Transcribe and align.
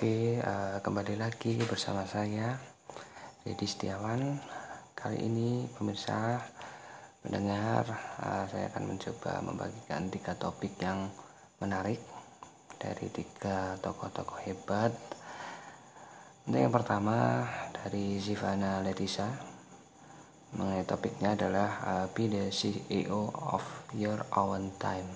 Oke, 0.00 0.40
uh, 0.40 0.80
kembali 0.80 1.20
lagi 1.20 1.60
bersama 1.68 2.08
saya 2.08 2.56
Dedi 3.44 3.68
Setiawan. 3.68 4.32
Kali 4.96 5.28
ini 5.28 5.68
pemirsa 5.76 6.40
mendengar, 7.20 7.84
uh, 8.24 8.48
saya 8.48 8.72
akan 8.72 8.96
mencoba 8.96 9.44
membagikan 9.44 10.08
tiga 10.08 10.32
topik 10.40 10.72
yang 10.80 11.04
menarik 11.60 12.00
dari 12.80 13.12
tiga 13.12 13.76
tokoh-tokoh 13.84 14.40
hebat. 14.48 14.96
Untuk 16.48 16.64
yang 16.64 16.72
pertama 16.72 17.44
dari 17.68 18.16
Zivana 18.24 18.80
Letisa, 18.80 19.28
mengenai 20.56 20.88
topiknya 20.88 21.36
adalah 21.36 21.70
uh, 21.84 22.06
Be 22.16 22.24
the 22.24 22.48
CEO 22.48 23.36
of 23.36 23.60
Your 23.92 24.24
Own 24.32 24.72
Time. 24.80 25.12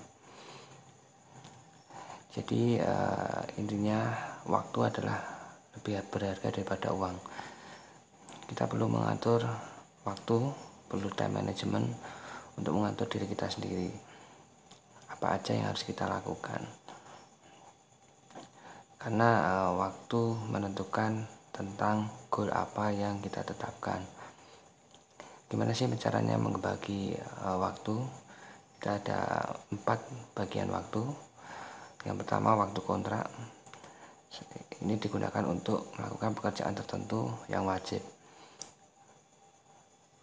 Jadi 2.37 2.77
uh, 2.77 3.41
intinya 3.57 4.34
waktu 4.45 4.79
adalah 4.85 5.19
lebih 5.73 6.05
berharga 6.07 6.53
daripada 6.53 6.93
uang. 6.93 7.17
Kita 8.45 8.69
perlu 8.69 8.85
mengatur 8.85 9.41
waktu 10.05 10.37
perlu 10.85 11.09
time 11.17 11.41
management 11.41 11.89
untuk 12.55 12.77
mengatur 12.77 13.09
diri 13.09 13.25
kita 13.25 13.49
sendiri. 13.49 13.89
Apa 15.09 15.41
aja 15.41 15.57
yang 15.57 15.73
harus 15.73 15.81
kita 15.81 16.05
lakukan? 16.05 16.61
Karena 19.01 19.29
uh, 19.45 19.71
waktu 19.77 20.21
menentukan 20.49 21.25
tentang 21.53 22.09
goal 22.29 22.49
apa 22.53 22.89
yang 22.89 23.21
kita 23.21 23.45
tetapkan. 23.45 24.01
Gimana 25.45 25.77
sih 25.77 25.89
caranya 25.97 26.37
membagi 26.37 27.17
uh, 27.41 27.57
waktu? 27.61 28.01
Kita 28.77 29.01
ada 29.01 29.19
empat 29.73 29.99
bagian 30.37 30.69
waktu. 30.69 31.01
Yang 32.05 32.21
pertama 32.21 32.53
waktu 32.53 32.79
kontrak 32.85 33.25
ini 34.83 34.99
digunakan 34.99 35.43
untuk 35.47 35.89
melakukan 35.95 36.35
pekerjaan 36.35 36.75
tertentu 36.75 37.31
yang 37.47 37.63
wajib. 37.63 38.03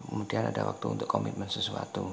Kemudian 0.02 0.50
ada 0.50 0.66
waktu 0.66 0.86
untuk 0.98 1.08
komitmen 1.08 1.48
sesuatu 1.48 2.12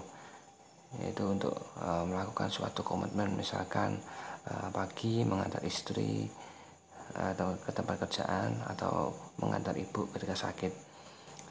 yaitu 0.98 1.22
untuk 1.22 1.54
uh, 1.78 2.02
melakukan 2.02 2.50
suatu 2.50 2.82
komitmen 2.82 3.38
misalkan 3.38 4.02
uh, 4.50 4.74
pagi 4.74 5.22
mengantar 5.22 5.62
istri 5.62 6.26
uh, 7.14 7.30
atau 7.38 7.54
ke 7.62 7.70
tempat 7.70 8.02
kerjaan 8.02 8.58
atau 8.66 9.14
mengantar 9.38 9.78
ibu 9.78 10.10
ketika 10.18 10.34
sakit. 10.34 10.74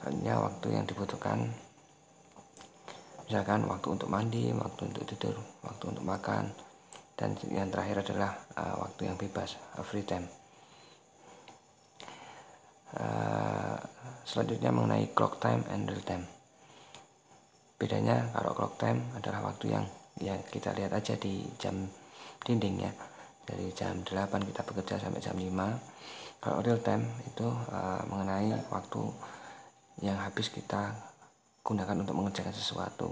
Hanya 0.06 0.42
waktu 0.42 0.74
yang 0.74 0.86
dibutuhkan. 0.86 1.50
Misalkan 3.30 3.66
waktu 3.70 3.86
untuk 3.94 4.08
mandi 4.10 4.50
waktu 4.56 4.88
untuk 4.88 5.04
tidur 5.04 5.36
waktu 5.62 5.84
untuk 5.90 6.02
makan 6.02 6.48
dan 7.18 7.34
yang 7.50 7.66
terakhir 7.66 8.06
adalah 8.06 8.38
uh, 8.54 8.86
waktu 8.86 9.10
yang 9.10 9.18
bebas 9.18 9.58
free 9.82 10.06
time. 10.06 10.30
Uh, 12.94 13.74
selanjutnya 14.22 14.70
mengenai 14.70 15.10
clock 15.12 15.42
time 15.42 15.66
and 15.74 15.90
real 15.90 16.00
time. 16.06 16.24
Bedanya 17.74 18.30
kalau 18.30 18.54
clock 18.54 18.78
time 18.78 19.02
adalah 19.18 19.50
waktu 19.50 19.74
yang 19.74 19.84
yang 20.22 20.38
kita 20.46 20.70
lihat 20.78 20.94
aja 20.94 21.18
di 21.18 21.42
jam 21.58 21.90
dinding 22.46 22.86
ya. 22.86 22.92
Dari 23.48 23.72
jam 23.72 24.04
8 24.04 24.44
kita 24.44 24.60
bekerja 24.62 25.00
sampai 25.00 25.24
jam 25.24 25.34
5 25.34 25.48
kalau 26.38 26.62
real 26.62 26.78
time 26.78 27.02
itu 27.26 27.50
uh, 27.50 28.02
mengenai 28.06 28.54
waktu 28.70 29.02
yang 30.06 30.14
habis 30.22 30.54
kita 30.54 30.94
gunakan 31.66 31.98
untuk 31.98 32.14
mengerjakan 32.14 32.54
sesuatu. 32.54 33.10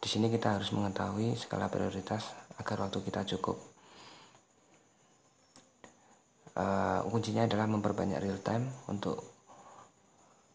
Di 0.00 0.08
sini 0.08 0.32
kita 0.32 0.56
harus 0.56 0.72
mengetahui 0.72 1.36
skala 1.36 1.68
prioritas 1.68 2.47
agar 2.58 2.76
waktu 2.86 2.98
kita 3.06 3.22
cukup. 3.36 3.56
Uh, 6.58 7.06
kuncinya 7.06 7.46
adalah 7.46 7.70
memperbanyak 7.70 8.18
real 8.18 8.42
time 8.42 8.66
untuk 8.90 9.22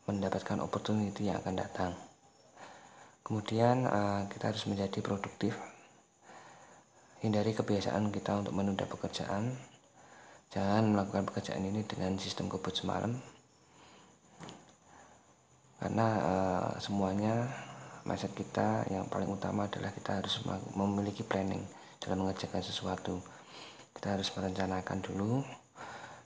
mendapatkan 0.03 0.59
opportunity 0.59 1.31
yang 1.31 1.39
akan 1.39 1.55
datang. 1.55 1.91
Kemudian 3.23 3.87
uh, 3.87 4.27
kita 4.27 4.51
harus 4.51 4.67
menjadi 4.67 4.99
produktif. 4.99 5.55
Hindari 7.23 7.55
kebiasaan 7.55 8.11
kita 8.11 8.43
untuk 8.43 8.51
menunda 8.51 8.83
pekerjaan. 8.83 9.55
Jangan 10.51 10.91
melakukan 10.91 11.23
pekerjaan 11.23 11.63
ini 11.63 11.87
dengan 11.87 12.19
sistem 12.19 12.51
kebut 12.51 12.75
semalam. 12.75 13.15
Karena 15.79 16.07
uh, 16.19 16.69
semuanya 16.83 17.47
mindset 18.03 18.35
kita 18.35 18.83
yang 18.91 19.07
paling 19.07 19.31
utama 19.31 19.71
adalah 19.71 19.95
kita 19.95 20.19
harus 20.19 20.43
memiliki 20.75 21.23
planning 21.23 21.63
dalam 22.03 22.27
mengerjakan 22.27 22.59
sesuatu. 22.59 23.23
Kita 23.95 24.19
harus 24.19 24.27
merencanakan 24.35 24.99
dulu 24.99 25.39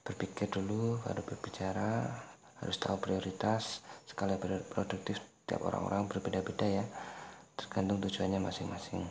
berpikir 0.02 0.50
dulu 0.50 0.98
baru 1.04 1.22
berbicara 1.22 2.08
harus 2.64 2.80
tahu 2.80 2.98
prioritas 2.98 3.86
skala 4.10 4.40
produktif 4.72 5.22
tiap 5.46 5.62
orang-orang 5.68 6.08
berbeda-beda 6.10 6.82
ya 6.82 6.86
tergantung 7.54 8.02
tujuannya 8.02 8.40
masing-masing. 8.42 9.04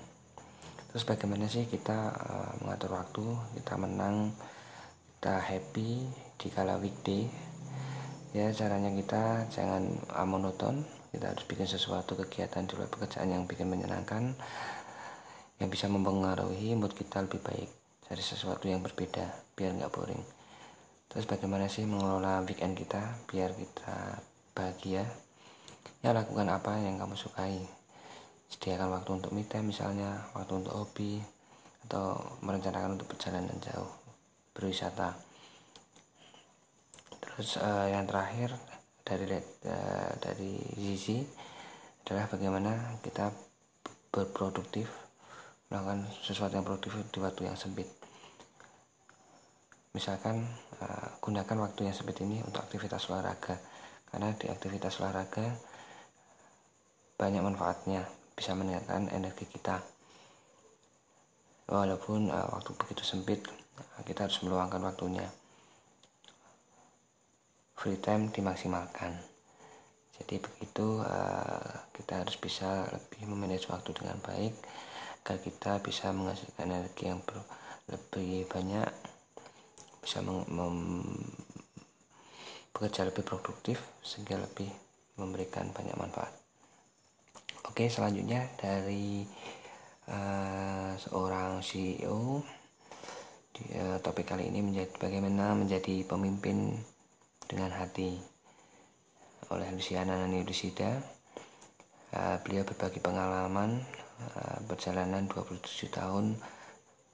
Terus 0.91 1.05
bagaimana 1.05 1.45
sih 1.47 1.69
kita 1.69 2.17
uh, 2.17 2.53
mengatur 2.65 2.97
waktu 2.97 3.25
kita 3.61 3.75
menang 3.77 4.33
kita 5.21 5.37
happy 5.37 6.09
di 6.41 6.49
kala 6.49 6.81
weekday? 6.81 7.29
Ya 8.33 8.49
caranya 8.53 8.89
kita 8.93 9.49
jangan 9.53 10.01
monoton 10.25 10.85
kita 11.13 11.33
harus 11.33 11.45
bikin 11.49 11.65
sesuatu 11.65 12.13
kegiatan 12.17 12.69
di 12.69 12.77
luar 12.77 12.93
pekerjaan 12.93 13.33
yang 13.33 13.45
bikin 13.49 13.73
menyenangkan 13.73 14.37
yang 15.57 15.73
bisa 15.73 15.89
mempengaruhi 15.89 16.77
mood 16.77 16.93
kita 16.93 17.25
lebih 17.25 17.41
baik 17.41 17.71
cari 18.07 18.23
sesuatu 18.23 18.71
yang 18.71 18.87
berbeda 18.87 19.27
biar 19.59 19.75
nggak 19.75 19.91
boring. 19.91 20.23
Terus 21.11 21.27
bagaimana 21.27 21.67
sih 21.67 21.83
mengelola 21.89 22.39
weekend 22.47 22.79
kita 22.79 23.19
biar 23.27 23.51
kita 23.51 24.23
bahagia? 24.55 25.03
Ya 26.07 26.15
lakukan 26.15 26.47
apa 26.47 26.79
yang 26.79 27.03
kamu 27.03 27.19
sukai. 27.19 27.67
Sediakan 28.47 28.95
waktu 28.95 29.11
untuk 29.19 29.35
me 29.35 29.43
time 29.43 29.75
misalnya 29.75 30.23
waktu 30.39 30.63
untuk 30.63 30.77
hobi 30.77 31.19
atau 31.89 32.21
merencanakan 32.47 32.95
untuk 32.95 33.11
perjalanan 33.11 33.59
jauh 33.59 33.91
berwisata. 34.55 35.19
Terus 37.19 37.59
uh, 37.59 37.91
yang 37.91 38.07
terakhir 38.07 38.55
dari 39.03 39.27
uh, 39.67 40.13
dari 40.23 40.63
sisi 40.79 41.27
adalah 42.07 42.31
bagaimana 42.31 43.03
kita 43.03 43.35
berproduktif 44.15 45.06
melakukan 45.67 46.07
sesuatu 46.23 46.55
yang 46.55 46.67
produktif 46.67 46.95
di 47.11 47.19
waktu 47.19 47.51
yang 47.51 47.59
sempit. 47.59 47.91
Misalkan 49.97 50.47
uh, 50.79 51.09
gunakan 51.19 51.67
waktu 51.67 51.91
yang 51.91 51.97
sempit 51.97 52.21
ini 52.23 52.39
untuk 52.45 52.63
aktivitas 52.63 53.09
olahraga. 53.11 53.59
Karena 54.07 54.31
di 54.39 54.47
aktivitas 54.47 55.03
olahraga 55.03 55.57
banyak 57.19 57.43
manfaatnya 57.43 58.07
bisa 58.37 58.55
meningkatkan 58.55 59.11
energi 59.11 59.49
kita. 59.51 59.83
Walaupun 61.67 62.31
uh, 62.31 62.49
waktu 62.55 62.71
begitu 62.79 63.03
sempit 63.03 63.43
kita 64.07 64.31
harus 64.31 64.39
meluangkan 64.47 64.85
waktunya. 64.87 65.27
Free 67.75 67.99
time 67.99 68.31
dimaksimalkan. 68.31 69.19
Jadi 70.17 70.41
begitu 70.41 71.05
kita 71.93 72.25
harus 72.25 72.41
bisa 72.41 72.89
lebih 72.89 73.29
memanage 73.29 73.69
waktu 73.69 73.93
dengan 73.93 74.17
baik 74.25 74.57
agar 75.27 75.43
kita 75.43 75.83
bisa 75.83 76.15
menghasilkan 76.15 76.71
energi 76.71 77.11
yang 77.11 77.19
lebih 77.91 78.47
banyak 78.47 78.87
bisa 79.99 80.23
bekerja 82.71 83.11
lebih 83.11 83.27
produktif 83.27 83.83
sehingga 84.07 84.39
lebih 84.39 84.71
memberikan 85.19 85.75
banyak 85.75 85.99
manfaat. 85.99 86.31
Oke 87.67 87.91
selanjutnya 87.91 88.47
dari 88.55 89.27
uh, 90.07 90.95
seorang 90.95 91.59
CEO 91.59 92.39
di, 93.51 93.67
uh, 93.83 93.99
topik 93.99 94.31
kali 94.31 94.47
ini 94.47 94.63
menjadi 94.63 94.95
bagaimana 94.95 95.59
menjadi 95.59 96.07
pemimpin 96.07 96.79
dengan 97.51 97.75
hati. 97.75 98.15
Oleh 99.51 99.75
Luciana 99.75 100.23
Nani 100.23 100.47
Lucida 100.47 101.03
uh, 102.15 102.39
beliau 102.47 102.63
berbagi 102.63 103.03
pengalaman 103.03 104.06
perjalanan 104.67 105.29
27 105.29 105.93
tahun 105.93 106.37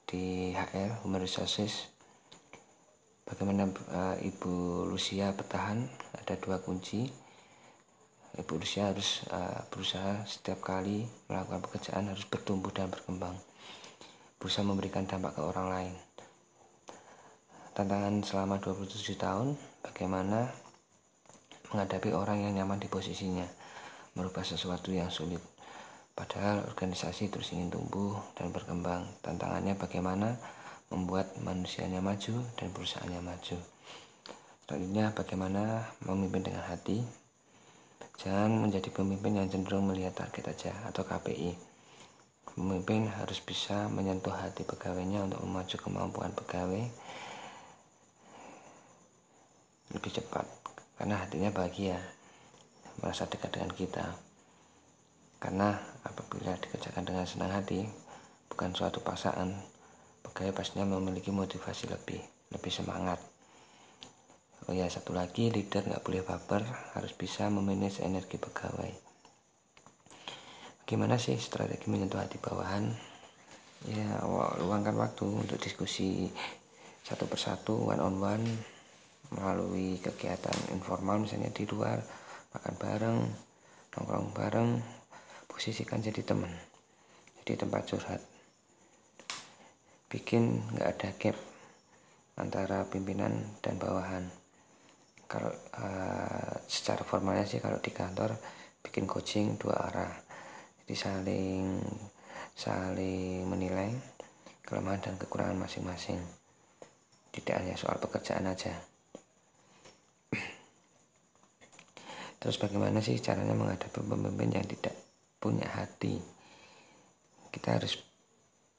di 0.06 0.52
HR 0.52 1.02
Human 1.02 1.24
Resources 1.24 1.92
bagaimana 3.26 3.64
uh, 3.70 4.16
Ibu 4.20 4.84
Lucia 4.90 5.32
bertahan? 5.32 5.88
Ada 6.20 6.36
dua 6.36 6.60
kunci. 6.60 7.08
Ibu 8.36 8.60
Lucia 8.60 8.92
harus 8.92 9.24
uh, 9.32 9.64
berusaha 9.72 10.24
setiap 10.28 10.60
kali 10.60 11.04
melakukan 11.28 11.64
pekerjaan 11.64 12.12
harus 12.12 12.28
bertumbuh 12.28 12.72
dan 12.72 12.92
berkembang. 12.92 13.36
Berusaha 14.36 14.64
memberikan 14.64 15.08
dampak 15.08 15.36
ke 15.36 15.42
orang 15.44 15.68
lain. 15.72 15.94
Tantangan 17.72 18.20
selama 18.20 18.60
27 18.60 19.16
tahun 19.16 19.56
bagaimana 19.80 20.52
menghadapi 21.72 22.12
orang 22.12 22.44
yang 22.44 22.52
nyaman 22.60 22.76
di 22.76 22.88
posisinya 22.92 23.48
merubah 24.12 24.44
sesuatu 24.44 24.92
yang 24.92 25.08
sulit 25.08 25.40
padahal 26.12 26.68
organisasi 26.68 27.32
terus 27.32 27.52
ingin 27.56 27.72
tumbuh 27.72 28.20
dan 28.36 28.52
berkembang 28.52 29.08
tantangannya 29.24 29.74
bagaimana 29.76 30.36
membuat 30.92 31.32
manusianya 31.40 32.04
maju 32.04 32.44
dan 32.60 32.68
perusahaannya 32.72 33.22
maju. 33.24 33.56
Selanjutnya 34.68 35.12
bagaimana 35.16 35.88
memimpin 36.04 36.44
dengan 36.44 36.64
hati. 36.68 37.00
Jangan 38.20 38.60
menjadi 38.60 38.92
pemimpin 38.92 39.40
yang 39.40 39.48
cenderung 39.48 39.88
melihat 39.88 40.14
target 40.14 40.52
aja 40.52 40.72
atau 40.88 41.02
KPI. 41.02 41.56
Pemimpin 42.52 43.08
harus 43.08 43.40
bisa 43.40 43.88
menyentuh 43.88 44.36
hati 44.36 44.68
pegawainya 44.68 45.24
untuk 45.24 45.40
memacu 45.40 45.80
kemampuan 45.80 46.36
pegawai 46.36 46.84
lebih 49.92 50.12
cepat 50.12 50.48
karena 50.96 51.20
hatinya 51.20 51.52
bahagia 51.52 52.00
merasa 53.00 53.28
dekat 53.28 53.52
dengan 53.52 53.72
kita 53.76 54.16
karena 55.42 55.74
apabila 56.06 56.54
dikerjakan 56.54 57.02
dengan 57.02 57.26
senang 57.26 57.50
hati 57.50 57.82
bukan 58.46 58.70
suatu 58.78 59.02
paksaan 59.02 59.58
pegawai 60.22 60.54
pastinya 60.54 60.86
memiliki 60.86 61.34
motivasi 61.34 61.90
lebih 61.90 62.22
lebih 62.54 62.70
semangat. 62.70 63.18
Oh 64.70 64.74
ya 64.76 64.86
satu 64.86 65.10
lagi 65.10 65.50
leader 65.50 65.82
nggak 65.82 66.06
boleh 66.06 66.22
baper 66.22 66.62
harus 66.94 67.10
bisa 67.18 67.50
memanage 67.50 67.98
energi 68.06 68.38
pegawai. 68.38 68.94
Gimana 70.86 71.18
sih 71.18 71.34
strategi 71.42 71.90
menyentuh 71.90 72.22
hati 72.22 72.38
bawahan? 72.38 72.94
Ya 73.90 74.22
luangkan 74.62 74.94
waktu 74.94 75.26
untuk 75.26 75.58
diskusi 75.58 76.30
satu 77.02 77.26
persatu 77.26 77.90
one 77.90 77.98
on 77.98 78.22
one 78.22 78.46
melalui 79.34 79.98
kegiatan 79.98 80.54
informal 80.70 81.18
misalnya 81.18 81.50
di 81.50 81.66
luar 81.66 81.98
makan 82.54 82.74
bareng 82.78 83.18
nongkrong 83.98 84.30
bareng 84.30 85.01
posisikan 85.52 86.00
jadi 86.00 86.24
teman 86.24 86.72
jadi 87.42 87.66
tempat 87.66 87.82
curhat. 87.90 88.22
Bikin 90.06 90.62
nggak 90.78 90.88
ada 90.94 91.08
gap 91.18 91.36
antara 92.38 92.86
pimpinan 92.86 93.34
dan 93.58 93.82
bawahan. 93.82 94.30
Kalau 95.26 95.50
uh, 95.50 96.54
secara 96.70 97.02
formalnya 97.02 97.42
sih 97.42 97.58
kalau 97.58 97.82
di 97.82 97.90
kantor 97.90 98.38
bikin 98.78 99.10
coaching 99.10 99.58
dua 99.58 99.74
arah. 99.90 100.14
Jadi 100.82 100.94
saling 100.94 101.82
saling 102.54 103.42
menilai 103.50 103.90
kelemahan 104.62 105.02
dan 105.02 105.18
kekurangan 105.18 105.58
masing-masing. 105.58 106.22
Tidak 107.34 107.58
hanya 107.58 107.74
soal 107.74 107.98
pekerjaan 107.98 108.46
aja. 108.46 108.70
Terus 112.38 112.54
bagaimana 112.60 113.02
sih 113.02 113.18
caranya 113.18 113.56
menghadapi 113.56 113.98
pemimpin 113.98 114.52
yang 114.52 114.66
tidak 114.68 115.11
punya 115.42 115.66
hati. 115.66 116.22
Kita 117.50 117.74
harus 117.74 117.98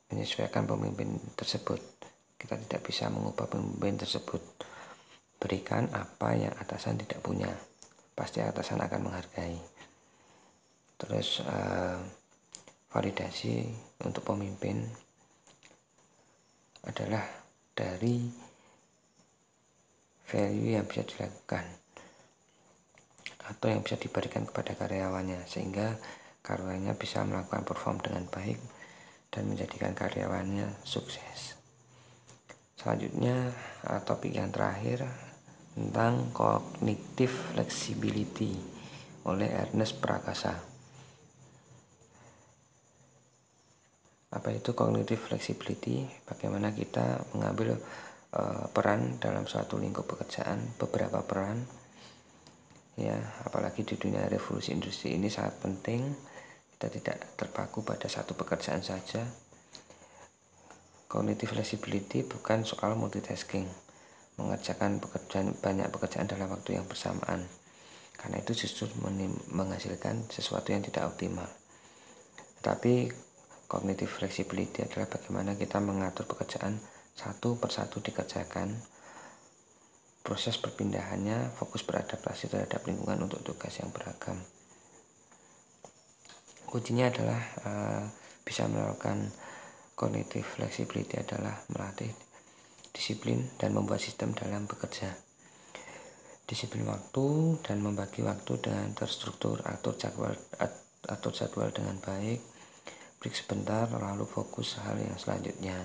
menyesuaikan 0.08 0.64
pemimpin 0.64 1.20
tersebut. 1.36 1.84
Kita 2.40 2.56
tidak 2.56 2.88
bisa 2.88 3.12
mengubah 3.12 3.52
pemimpin 3.52 4.00
tersebut. 4.00 4.40
Berikan 5.36 5.92
apa 5.92 6.40
yang 6.40 6.56
atasan 6.56 7.04
tidak 7.04 7.20
punya. 7.20 7.52
Pasti 8.16 8.40
atasan 8.40 8.80
akan 8.80 9.12
menghargai. 9.12 9.60
Terus 10.96 11.44
uh, 11.44 12.00
validasi 12.88 13.68
untuk 14.08 14.24
pemimpin 14.24 14.88
adalah 16.88 17.28
dari 17.76 18.32
value 20.30 20.80
yang 20.80 20.88
bisa 20.88 21.04
dilakukan 21.04 21.66
atau 23.44 23.68
yang 23.68 23.84
bisa 23.84 24.00
diberikan 24.00 24.48
kepada 24.48 24.78
karyawannya. 24.80 25.44
Sehingga 25.44 26.00
karyawannya 26.44 26.94
bisa 27.00 27.24
melakukan 27.24 27.64
perform 27.64 28.04
dengan 28.04 28.28
baik 28.28 28.60
dan 29.32 29.48
menjadikan 29.48 29.96
karyawannya 29.96 30.84
sukses. 30.84 31.56
Selanjutnya 32.76 33.56
uh, 33.88 34.04
topik 34.04 34.36
yang 34.36 34.52
terakhir 34.52 35.08
tentang 35.74 36.36
cognitive 36.36 37.32
flexibility 37.56 38.60
oleh 39.24 39.48
Ernest 39.56 40.04
Prakasa. 40.04 40.54
Apa 44.36 44.50
itu 44.52 44.76
cognitive 44.76 45.32
flexibility? 45.32 46.04
Bagaimana 46.28 46.76
kita 46.76 47.24
mengambil 47.32 47.80
uh, 48.36 48.68
peran 48.76 49.16
dalam 49.18 49.48
suatu 49.48 49.80
lingkup 49.80 50.04
pekerjaan, 50.12 50.76
beberapa 50.76 51.24
peran. 51.24 51.64
Ya, 53.00 53.18
apalagi 53.48 53.82
di 53.88 53.96
dunia 53.98 54.28
revolusi 54.30 54.70
industri 54.76 55.18
ini 55.18 55.26
sangat 55.26 55.58
penting 55.64 56.33
kita 56.84 57.00
tidak 57.00 57.40
terpaku 57.40 57.80
pada 57.80 58.12
satu 58.12 58.36
pekerjaan 58.36 58.84
saja. 58.84 59.24
Cognitive 61.08 61.56
flexibility 61.56 62.28
bukan 62.28 62.68
soal 62.68 63.00
multitasking, 63.00 63.64
mengerjakan 64.36 65.00
pekerjaan 65.00 65.56
banyak 65.64 65.88
pekerjaan 65.88 66.28
dalam 66.28 66.52
waktu 66.52 66.76
yang 66.76 66.84
bersamaan. 66.84 67.48
Karena 68.20 68.44
itu 68.44 68.68
justru 68.68 68.92
menghasilkan 69.56 70.28
sesuatu 70.28 70.76
yang 70.76 70.84
tidak 70.84 71.08
optimal. 71.08 71.48
Tapi 72.60 73.08
cognitive 73.72 74.12
flexibility 74.12 74.84
adalah 74.84 75.08
bagaimana 75.08 75.56
kita 75.56 75.80
mengatur 75.80 76.28
pekerjaan 76.28 76.84
satu 77.16 77.56
persatu 77.64 78.04
dikerjakan. 78.04 78.76
Proses 80.20 80.60
perpindahannya 80.60 81.56
fokus 81.56 81.88
beradaptasi 81.88 82.52
terhadap 82.52 82.84
lingkungan 82.84 83.24
untuk 83.24 83.40
tugas 83.40 83.72
yang 83.80 83.88
beragam 83.96 84.44
kuncinya 86.74 87.06
adalah 87.06 87.42
uh, 87.70 88.04
bisa 88.42 88.66
melakukan 88.66 89.30
cognitive 89.94 90.42
flexibility 90.42 91.22
adalah 91.22 91.54
melatih 91.70 92.10
disiplin 92.90 93.46
dan 93.62 93.78
membuat 93.78 94.02
sistem 94.02 94.34
dalam 94.34 94.66
bekerja. 94.66 95.14
Disiplin 96.50 96.90
waktu 96.90 97.62
dan 97.62 97.78
membagi 97.78 98.26
waktu 98.26 98.58
dengan 98.58 98.90
terstruktur 98.98 99.62
atur 99.70 99.94
jadwal 100.02 100.34
atur 101.06 101.30
jadwal 101.30 101.70
dengan 101.70 102.02
baik 102.02 102.42
break 103.22 103.38
sebentar 103.38 103.86
lalu 103.94 104.26
fokus 104.26 104.82
hal 104.82 104.98
yang 104.98 105.16
selanjutnya. 105.22 105.78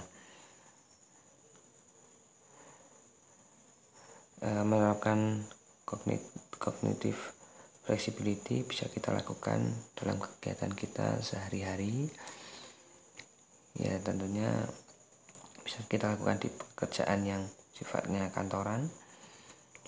Uh, 4.41 4.65
melakukan 4.65 5.45
kognitif 6.57 7.38
flexibility 7.89 8.69
bisa 8.69 8.85
kita 8.93 9.17
lakukan 9.17 9.65
dalam 9.97 10.21
kegiatan 10.21 10.69
kita 10.77 11.25
sehari-hari. 11.25 12.13
Ya 13.81 13.97
tentunya 14.05 14.69
bisa 15.65 15.81
kita 15.89 16.13
lakukan 16.13 16.37
di 16.37 16.53
pekerjaan 16.53 17.25
yang 17.25 17.43
sifatnya 17.73 18.29
kantoran. 18.29 18.93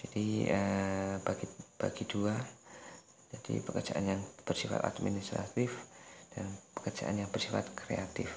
Jadi 0.01 0.49
eh, 0.49 1.21
bagi 1.21 1.45
bagi 1.77 2.09
dua. 2.09 2.33
Jadi 3.37 3.61
pekerjaan 3.61 4.17
yang 4.17 4.21
bersifat 4.49 4.81
administratif 4.81 5.85
dan 6.33 6.49
pekerjaan 6.73 7.21
yang 7.21 7.29
bersifat 7.29 7.69
kreatif. 7.77 8.33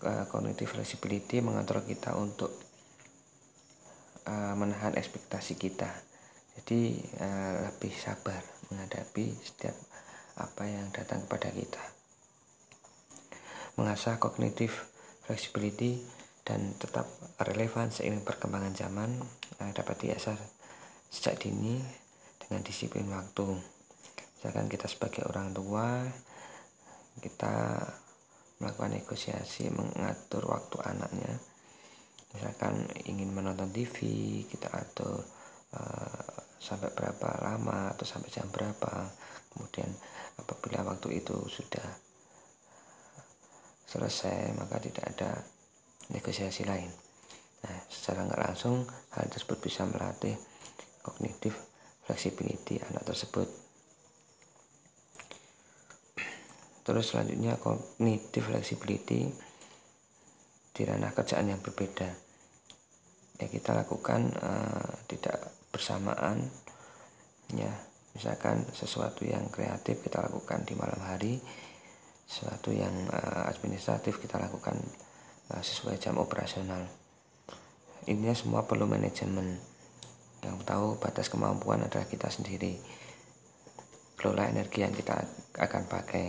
Eh, 0.00 0.24
cognitive 0.32 0.80
flexibility 0.80 1.44
mengatur 1.44 1.84
kita 1.84 2.16
untuk 2.16 2.56
eh, 4.24 4.54
menahan 4.56 4.96
ekspektasi 4.96 5.60
kita 5.60 6.11
jadi 6.60 7.00
uh, 7.20 7.54
lebih 7.72 7.92
sabar 7.96 8.44
menghadapi 8.68 9.32
setiap 9.40 9.76
apa 10.36 10.68
yang 10.68 10.92
datang 10.92 11.24
kepada 11.24 11.48
kita. 11.52 11.84
Mengasah 13.80 14.20
kognitif 14.20 14.92
flexibility 15.24 16.04
dan 16.44 16.76
tetap 16.76 17.08
relevan 17.40 17.88
seiring 17.88 18.20
perkembangan 18.20 18.76
zaman 18.76 19.16
uh, 19.64 19.72
dapat 19.72 19.96
diasah 20.08 20.36
sejak 21.08 21.40
dini 21.40 21.80
dengan 22.36 22.60
disiplin 22.60 23.08
waktu. 23.08 23.48
Misalkan 24.36 24.68
kita 24.68 24.90
sebagai 24.90 25.24
orang 25.24 25.56
tua 25.56 26.04
kita 27.20 27.80
melakukan 28.60 28.94
negosiasi 28.94 29.72
mengatur 29.72 30.48
waktu 30.52 30.76
anaknya. 30.84 31.32
Misalkan 32.32 32.88
ingin 33.04 33.32
menonton 33.32 33.68
TV 33.72 33.96
kita 34.48 34.72
atur 34.72 35.20
uh, 35.76 36.32
sampai 36.62 36.94
berapa 36.94 37.28
lama 37.42 37.90
atau 37.92 38.06
sampai 38.06 38.30
jam 38.30 38.46
berapa. 38.48 39.10
Kemudian 39.52 39.90
apabila 40.38 40.86
waktu 40.86 41.20
itu 41.20 41.36
sudah 41.50 41.84
selesai 43.84 44.56
maka 44.56 44.80
tidak 44.80 45.04
ada 45.12 45.30
negosiasi 46.08 46.64
lain. 46.64 46.88
Nah 47.66 47.78
secara 47.92 48.24
nggak 48.24 48.42
langsung 48.42 48.88
hal 49.12 49.26
tersebut 49.28 49.58
bisa 49.60 49.84
melatih 49.84 50.38
kognitif 51.04 51.52
flexibility 52.06 52.80
anak 52.80 53.04
tersebut. 53.04 53.48
Terus 56.82 57.14
selanjutnya 57.14 57.60
kognitif 57.62 58.50
flexibility 58.50 59.30
di 60.72 60.82
ranah 60.82 61.12
kerjaan 61.14 61.52
yang 61.52 61.60
berbeda. 61.62 62.10
Ya 63.38 63.46
kita 63.46 63.76
lakukan 63.76 64.34
uh, 64.40 64.90
tidak 65.06 65.61
bersamaan 65.72 66.52
ya 67.56 67.72
misalkan 68.12 68.68
sesuatu 68.76 69.24
yang 69.24 69.48
kreatif 69.48 70.04
kita 70.04 70.20
lakukan 70.20 70.62
di 70.68 70.76
malam 70.76 71.00
hari 71.00 71.40
sesuatu 72.32 72.72
yang 72.72 72.92
uh, 73.12 73.44
administratif 73.44 74.16
kita 74.16 74.40
lakukan 74.40 74.72
uh, 75.52 75.60
sesuai 75.60 76.00
jam 76.00 76.16
operasional. 76.16 76.88
Intinya 78.08 78.32
semua 78.32 78.64
perlu 78.64 78.88
manajemen. 78.88 79.60
Yang 80.42 80.64
tahu 80.64 80.96
batas 80.98 81.28
kemampuan 81.28 81.84
adalah 81.84 82.08
kita 82.08 82.32
sendiri. 82.32 82.80
Kelola 84.16 84.48
energi 84.48 84.80
yang 84.80 84.96
kita 84.96 85.22
akan 85.60 85.82
pakai. 85.86 86.26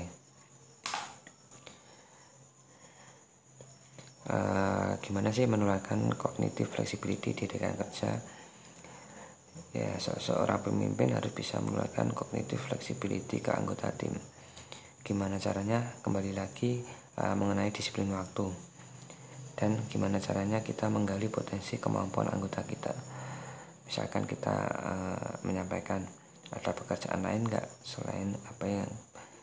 Uh, 4.23 4.95
gimana 5.03 5.35
sih 5.35 5.47
menularkan 5.47 6.15
cognitive 6.15 6.71
flexibility 6.71 7.35
di 7.35 7.43
rekan 7.47 7.75
kerja 7.75 8.23
ya 9.73 9.97
seorang 9.97 10.61
pemimpin 10.61 11.17
harus 11.17 11.33
bisa 11.33 11.57
menularkan 11.57 12.13
cognitive 12.13 12.61
flexibility 12.61 13.41
ke 13.41 13.49
anggota 13.49 13.89
tim. 13.97 14.13
Gimana 15.01 15.41
caranya? 15.41 15.97
Kembali 16.05 16.29
lagi 16.37 16.85
uh, 17.17 17.33
mengenai 17.33 17.73
disiplin 17.73 18.13
waktu. 18.13 18.53
Dan 19.57 19.81
gimana 19.89 20.21
caranya 20.21 20.61
kita 20.61 20.93
menggali 20.93 21.25
potensi 21.25 21.81
kemampuan 21.81 22.29
anggota 22.29 22.61
kita? 22.61 22.93
Misalkan 23.89 24.29
kita 24.29 24.55
uh, 24.77 25.31
menyampaikan 25.41 26.05
ada 26.53 26.69
pekerjaan 26.77 27.25
lain 27.25 27.49
nggak 27.49 27.65
selain 27.81 28.37
apa 28.45 28.65
yang 28.69 28.89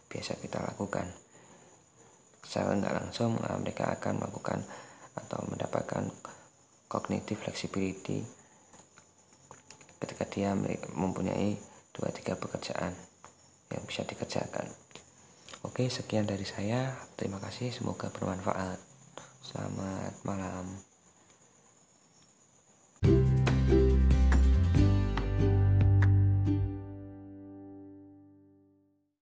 biasa 0.06 0.38
kita 0.38 0.62
lakukan? 0.62 1.10
Secara 2.46 2.78
nggak 2.78 2.94
langsung 3.02 3.34
uh, 3.34 3.58
mereka 3.58 3.98
akan 3.98 4.22
melakukan 4.22 4.62
atau 5.18 5.42
mendapatkan 5.50 6.06
cognitive 6.86 7.42
flexibility 7.42 8.39
ketika 10.20 10.52
dia 10.52 10.52
mempunyai 10.92 11.56
dua 11.96 12.12
tiga 12.12 12.36
pekerjaan 12.36 12.92
yang 13.72 13.82
bisa 13.88 14.04
dikerjakan. 14.04 14.68
Oke 15.64 15.88
sekian 15.88 16.28
dari 16.28 16.44
saya. 16.44 16.92
Terima 17.16 17.40
kasih 17.40 17.72
semoga 17.72 18.12
bermanfaat. 18.12 18.76
Selamat 19.40 20.12
malam 20.28 20.89